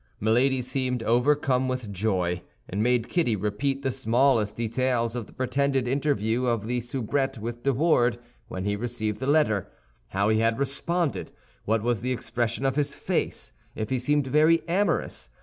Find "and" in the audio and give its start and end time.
2.67-2.81